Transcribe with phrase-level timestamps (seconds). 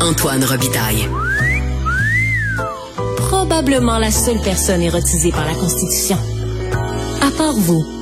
[0.00, 1.08] Antoine Robitaille.
[3.16, 6.16] Probablement la seule personne érotisée par la Constitution.
[7.22, 7.99] À part vous.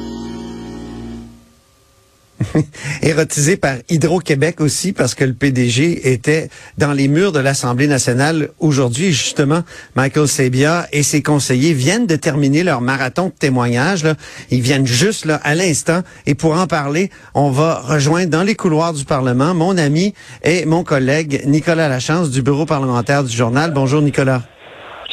[3.03, 8.51] érotisé par Hydro-Québec aussi parce que le PDG était dans les murs de l'Assemblée nationale
[8.59, 9.13] aujourd'hui.
[9.13, 9.63] Justement,
[9.95, 14.05] Michael Sabia et ses conseillers viennent de terminer leur marathon de témoignages.
[14.05, 14.15] Là.
[14.51, 16.03] Ils viennent juste là à l'instant.
[16.27, 20.65] Et pour en parler, on va rejoindre dans les couloirs du Parlement mon ami et
[20.65, 23.73] mon collègue Nicolas Lachance du bureau parlementaire du journal.
[23.73, 24.43] Bonjour Nicolas.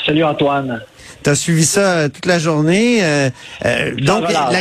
[0.06, 0.82] Salut Antoine.
[1.24, 3.04] Tu as suivi ça euh, toute la journée.
[3.04, 3.30] Euh,
[3.66, 4.60] euh, donc, la,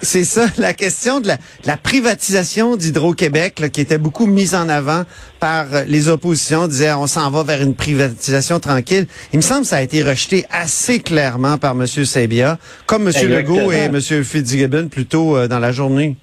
[0.00, 1.28] c'est ça, la question de
[1.64, 5.04] la, privatisation d'Hydro-Québec, qui était beaucoup mise en avant
[5.40, 9.06] par les oppositions, disait on s'en va vers une privatisation tranquille.
[9.32, 11.86] Il me semble que ça a été rejeté assez clairement par M.
[11.86, 13.28] Sabia, comme M.
[13.28, 14.00] Legault et M.
[14.00, 16.16] Fitzgibbon plus tôt euh, dans la journée.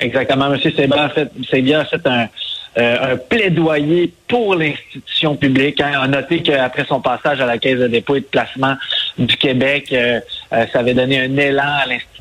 [0.00, 0.52] Exactement.
[0.52, 0.60] M.
[0.60, 1.30] Sabia a fait,
[1.74, 2.28] a fait un,
[2.76, 5.80] euh, un plaidoyer pour l'institution publique.
[5.80, 5.92] Hein.
[6.00, 8.74] On a noté qu'après son passage à la Caisse de dépôt et de placement
[9.16, 10.18] du Québec, euh,
[10.50, 12.13] ça avait donné un élan à l'institution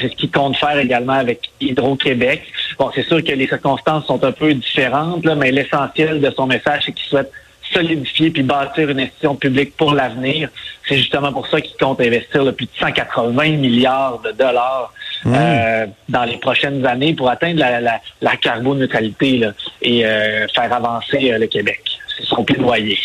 [0.00, 2.42] c'est ce qu'il compte faire également avec Hydro-Québec.
[2.78, 6.46] Bon, c'est sûr que les circonstances sont un peu différentes, là, mais l'essentiel de son
[6.46, 7.30] message, c'est qu'il souhaite
[7.72, 10.48] solidifier puis bâtir une institution publique pour l'avenir.
[10.88, 14.92] C'est justement pour ça qu'il compte investir le plus de 180 milliards de dollars
[15.24, 15.34] mmh.
[15.34, 19.40] euh, dans les prochaines années pour atteindre la, la, la carboneutralité
[19.82, 21.82] et euh, faire avancer euh, le Québec.
[22.16, 22.98] C'est son plaidoyer.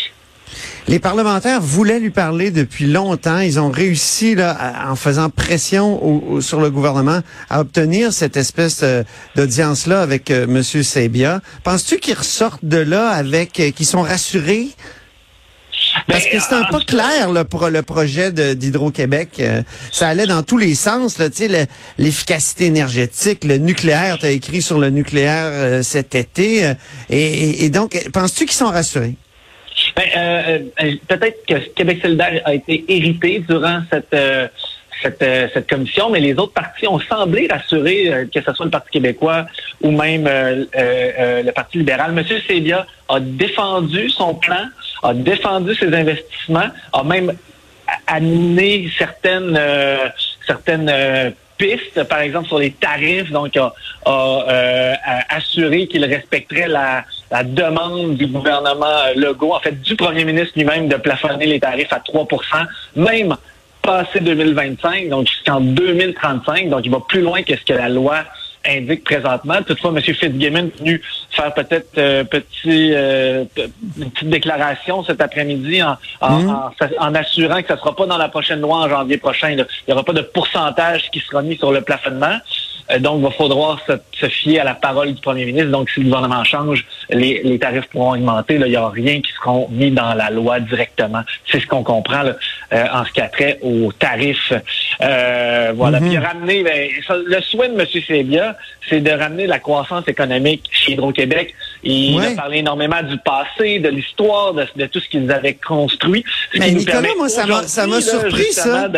[0.88, 3.38] Les parlementaires voulaient lui parler depuis longtemps.
[3.38, 9.04] Ils ont réussi, là, en faisant pression sur le gouvernement, à obtenir cette espèce euh,
[9.36, 10.62] d'audience-là avec euh, M.
[10.62, 11.40] Sebia.
[11.62, 14.70] Penses-tu qu'ils ressortent de là avec, euh, qu'ils sont rassurés?
[16.08, 19.42] Parce que c'est un peu clair là, pour le projet d'Hydro-Québec.
[19.90, 21.18] ça allait dans tous les sens.
[21.98, 26.72] L'efficacité énergétique, le nucléaire, tu as écrit sur le nucléaire cet été.
[27.10, 29.16] et donc, penses-tu qu'ils sont rassurés?
[29.96, 34.48] Ben, euh, euh, peut-être que Québec solidaire a été hérité durant cette euh,
[35.02, 38.88] cette, cette, commission, mais les autres partis ont semblé rassurés, que ce soit le Parti
[38.92, 39.46] québécois
[39.80, 42.12] ou même le Parti libéral.
[42.12, 44.64] Monsieur Sebia a défendu son plan,
[45.02, 47.32] a défendu ses investissements, a même
[48.06, 49.58] amené certaines
[50.46, 51.34] certaines
[52.08, 53.72] par exemple, sur les tarifs, donc a,
[54.06, 54.94] euh,
[55.28, 57.04] assuré qu'il respecterait la,
[57.42, 61.98] demande du gouvernement Legault, en fait, du premier ministre lui-même de plafonner les tarifs à
[61.98, 62.66] 3%
[62.96, 63.36] même
[63.80, 66.68] passé 2025, donc jusqu'en 2035.
[66.68, 68.18] Donc, il va plus loin que ce que la loi
[68.64, 69.56] indique présentement.
[69.66, 70.00] Toutefois, M.
[70.00, 73.44] Fitzgibbon est venu faire peut-être euh, petit, euh,
[73.98, 77.16] une petite déclaration cet après-midi en, en, mmh.
[77.16, 79.50] assurant que ce ne sera pas dans la prochaine loi en janvier prochain.
[79.50, 82.38] Il n'y aura pas de pourcentage qui sera mis sur le plafonnement.
[82.90, 85.70] Euh, donc, il va falloir se, fier à la parole du premier ministre.
[85.70, 88.58] Donc, si le gouvernement change, les, tarifs pourront augmenter.
[88.58, 91.22] Là, il n'y aura rien qui sera mis dans la loi directement.
[91.50, 92.36] C'est ce qu'on comprend là,
[92.72, 94.52] euh, en ce qui a trait aux tarifs.
[95.02, 96.00] Euh, voilà.
[96.00, 96.08] Mm-hmm.
[96.08, 96.88] Puis ramener, ben,
[97.26, 97.86] le souhait de M.
[97.86, 98.56] Sebia,
[98.88, 101.54] c'est de ramener la croissance économique chez Hydro-Québec.
[101.84, 106.24] Il a parlé énormément du passé, de l'histoire, de, tout ce qu'ils avaient construit.
[106.58, 107.46] Mais Nicolas, moi, ça
[107.86, 108.88] m'a surpris, ça.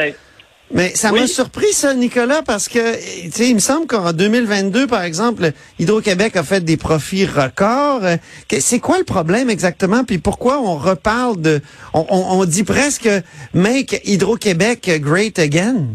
[0.72, 2.94] Mais ça m'a surpris, ça, Nicolas, parce que,
[3.24, 8.02] tu sais, il me semble qu'en 2022, par exemple, Hydro-Québec a fait des profits records.
[8.58, 10.04] C'est quoi le problème exactement?
[10.04, 11.60] Puis pourquoi on reparle de...
[11.92, 13.08] On, dit presque
[13.54, 15.86] «Make Hydro-Québec great again».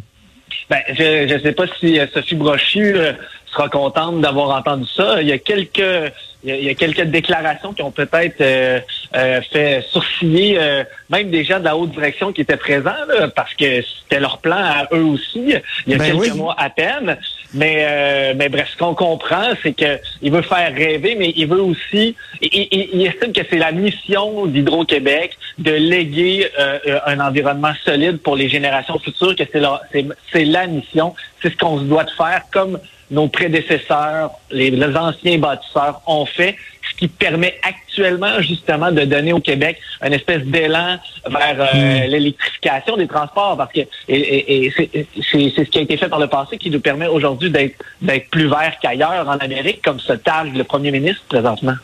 [0.69, 3.13] Ben, je ne sais pas si euh, Sophie Brochu euh,
[3.51, 5.21] sera contente d'avoir entendu ça.
[5.21, 6.11] Il y a quelques
[6.43, 8.79] il y, a, quelques déclarations qui ont peut-être euh,
[9.15, 12.91] euh, fait sourciller euh, même des gens de la haute direction qui étaient présents,
[13.35, 16.69] parce que c'était leur plan à eux aussi, il y a ben quelques mois à
[16.69, 17.17] peine.
[17.53, 22.15] Mais, mais bref, ce qu'on comprend, c'est qu'il veut faire rêver, mais il veut aussi,
[22.41, 26.47] il, estime que c'est la mission d'Hydro-Québec de léguer
[27.07, 29.81] un environnement solide pour les générations futures, que c'est la,
[30.31, 32.79] c'est la mission, c'est ce qu'on se doit de faire, comme
[33.11, 36.55] nos prédécesseurs, les, anciens bâtisseurs ont fait,
[36.99, 40.97] qui permet actuellement justement de donner au Québec une espèce d'élan
[41.29, 42.09] vers euh, hmm.
[42.09, 43.79] l'électrification des transports, parce que
[44.09, 47.81] et, c'est ce qui a été fait par le passé qui nous permet aujourd'hui d'être
[48.01, 51.75] d'être plus vert qu'ailleurs en Amérique, comme se targue le premier ministre présentement.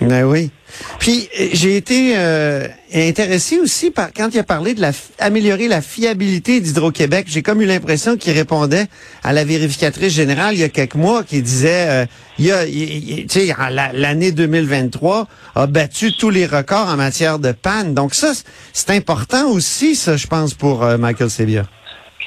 [0.00, 0.50] Ben oui.
[0.98, 5.68] Puis euh, j'ai été euh, intéressé aussi par quand il a parlé de la améliorer
[5.68, 7.26] la fiabilité d'Hydro-Québec.
[7.28, 8.86] J'ai comme eu l'impression qu'il répondait
[9.22, 12.06] à la vérificatrice générale il y a quelques mois qui disait euh,
[12.38, 13.54] il y a tu sais
[13.92, 17.92] l'année 2023 a battu tous les records en matière de panne.
[17.92, 18.32] Donc ça
[18.72, 21.66] c'est important aussi ça je pense pour Michael Sebia.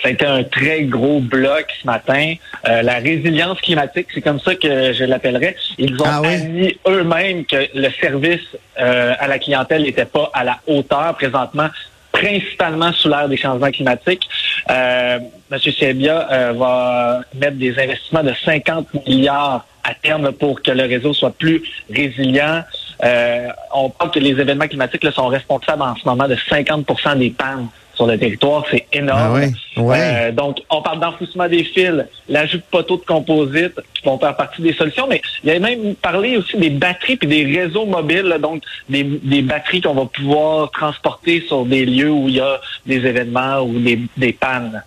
[0.03, 2.33] Ça a été un très gros bloc ce matin.
[2.67, 5.55] Euh, la résilience climatique, c'est comme ça que je l'appellerais.
[5.77, 6.33] Ils ont Ah oui?
[6.33, 8.41] admis eux-mêmes que le service
[8.79, 11.69] euh, à la clientèle n'était pas à la hauteur présentement
[12.11, 14.27] principalement sous l'ère des changements climatiques.
[14.69, 15.19] Euh,
[15.51, 15.59] M.
[15.59, 21.13] Sebia euh, va mettre des investissements de 50 milliards à terme pour que le réseau
[21.13, 22.63] soit plus résilient.
[23.03, 27.17] Euh, on parle que les événements climatiques là, sont responsables en ce moment de 50%
[27.17, 28.63] des pannes sur le territoire.
[28.71, 29.19] C'est énorme.
[29.21, 29.97] Ah ouais, ouais.
[30.01, 34.35] Euh, donc, on parle d'enfouissement des fils, l'ajout de poteaux de composite qui vont faire
[34.35, 37.85] partie des solutions, mais il y a même parlé aussi des batteries puis des réseaux
[37.85, 42.35] mobiles, là, donc des, des batteries qu'on va pouvoir transporter sur des lieux où il
[42.35, 44.81] y a des événements ou des, des pannes.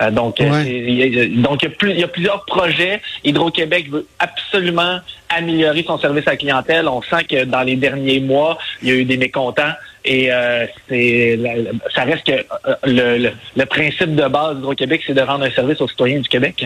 [0.00, 0.64] Euh, donc, euh, Ouais.
[0.70, 3.00] il y a, donc il y, a plus- il y a plusieurs projets.
[3.24, 4.98] Hydro-Québec veut absolument
[5.28, 6.88] améliorer son service à la clientèle.
[6.88, 9.72] On sent que dans les derniers mois, il y a eu des mécontents.
[10.04, 11.38] Et euh, c'est
[11.94, 15.50] ça reste que euh, le, le, le principe de base d'Hydro-Québec, c'est de rendre un
[15.50, 16.64] service aux citoyens du Québec.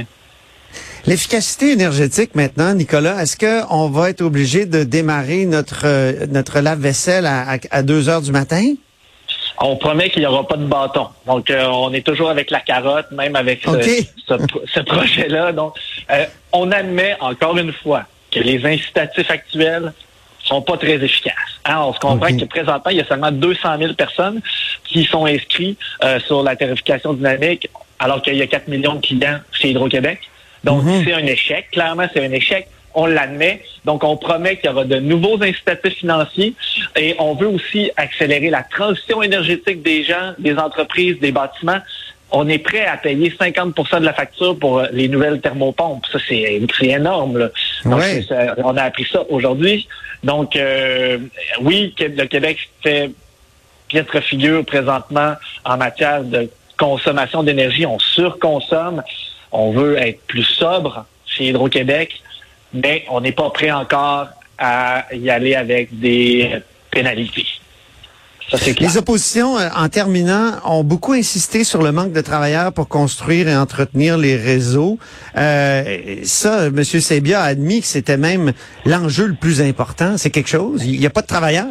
[1.06, 7.26] L'efficacité énergétique maintenant, Nicolas, est-ce qu'on va être obligé de démarrer notre euh, notre lave-vaisselle
[7.26, 8.74] à, à, à 2 heures du matin?
[9.58, 11.08] On promet qu'il n'y aura pas de bâton.
[11.26, 14.06] Donc, euh, on est toujours avec la carotte, même avec ce, OK.
[14.28, 14.34] ce,
[14.66, 15.52] ce projet-là.
[15.52, 15.74] Donc,
[16.10, 19.92] euh, on admet encore une fois que les incitatifs actuels
[20.42, 21.55] sont pas très efficaces.
[21.68, 24.40] On se comprend que présentement, il y a seulement 200 000 personnes
[24.84, 27.68] qui sont inscrites euh, sur la tarification dynamique,
[27.98, 30.20] alors qu'il y a 4 millions de clients chez Hydro-Québec.
[30.64, 31.04] Donc, Mhm.
[31.04, 31.70] c'est un échec.
[31.72, 32.68] Clairement, c'est un échec.
[32.94, 33.62] On l'admet.
[33.84, 36.54] Donc, on promet qu'il y aura de nouveaux incitatifs financiers
[36.96, 41.80] et on veut aussi accélérer la transition énergétique des gens, des entreprises, des bâtiments.
[42.32, 46.04] On est prêt à payer 50% de la facture pour euh, les nouvelles thermopompes.
[46.10, 47.38] Ça, c'est c'est énorme.
[47.38, 47.48] Là.
[47.84, 48.22] Donc, Ouais.
[48.22, 49.86] c'est- ça- on a appris ça aujourd'hui.
[50.24, 51.18] Donc, euh,
[51.60, 53.10] oui, le Québec fait
[53.88, 55.34] piètre figure présentement
[55.64, 57.86] en matière de consommation d'énergie.
[57.86, 59.02] On surconsomme.
[59.52, 62.20] On veut être plus sobre chez Hydro-Québec,
[62.74, 64.26] mais on n'est pas prêt encore
[64.58, 66.50] à y aller avec des
[66.90, 67.46] pénalités.
[68.50, 68.76] Ça, clair.
[68.78, 73.48] Les oppositions, euh, en terminant, ont beaucoup insisté sur le manque de travailleurs pour construire
[73.48, 74.98] et entretenir les réseaux.
[75.36, 76.84] Euh, ça, M.
[76.84, 78.52] Sebia a admis que c'était même
[78.84, 80.16] l'enjeu le plus important.
[80.16, 80.84] C'est quelque chose?
[80.84, 81.66] Il n'y a pas de travailleurs?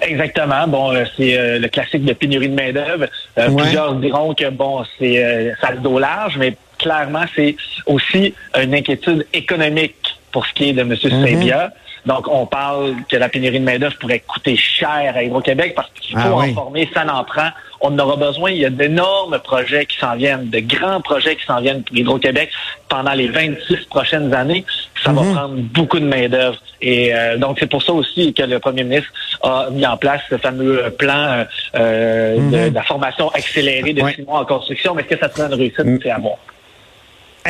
[0.00, 0.66] Exactement.
[0.68, 3.06] Bon, euh, c'est euh, le classique de pénurie de main-d'œuvre.
[3.36, 3.62] Euh, Ouais.
[3.62, 8.74] Plusieurs diront que bon, c'est euh, ça le dos large, mais clairement, c'est aussi une
[8.74, 9.96] inquiétude économique
[10.32, 10.88] pour ce qui est de M.
[10.90, 11.26] Mhm.
[11.26, 11.72] Sebia.
[12.06, 16.16] Donc, on parle que la pénurie de main-d'œuvre pourrait coûter cher à Hydro-Québec parce qu'il
[16.16, 16.54] faut Ah en oui.
[16.54, 17.48] former, ça n'en prend.
[17.80, 18.50] On en aura besoin.
[18.50, 21.96] Il y a d'énormes projets qui s'en viennent, de grands projets qui s'en viennent pour
[21.96, 22.50] Hydro-Québec
[22.88, 24.64] pendant les 26 prochaines années.
[25.04, 25.16] Ça Mhm.
[25.16, 26.58] va prendre beaucoup de main-d'œuvre.
[26.80, 29.10] Et euh, donc, c'est pour ça aussi que le premier ministre
[29.42, 31.44] a mis en place ce fameux plan euh,
[31.76, 32.70] euh, de, Mhm.
[32.70, 34.94] de la formation accélérée de six mois en construction.
[34.94, 35.84] Mais est-ce que ça sera une réussite?
[35.84, 35.98] Mm.
[36.02, 36.36] C'est à voir.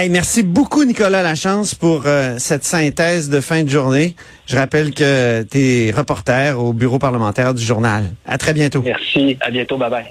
[0.00, 4.14] Hey, merci beaucoup, Nicolas Lachance, pour euh, cette synthèse de fin de journée.
[4.46, 8.04] Je rappelle que tu es reporter au bureau parlementaire du journal.
[8.24, 8.80] À très bientôt.
[8.80, 9.36] Merci.
[9.40, 9.76] À bientôt.
[9.76, 10.04] Bye-bye.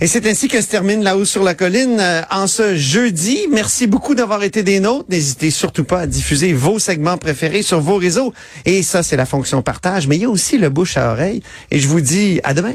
[0.00, 3.46] Et c'est ainsi que se termine La Hausse sur la Colline euh, en ce jeudi.
[3.50, 5.04] Merci beaucoup d'avoir été des nôtres.
[5.10, 8.32] N'hésitez surtout pas à diffuser vos segments préférés sur vos réseaux.
[8.64, 10.08] Et ça, c'est la fonction partage.
[10.08, 11.42] Mais il y a aussi le bouche à oreille.
[11.70, 12.72] Et je vous dis à demain.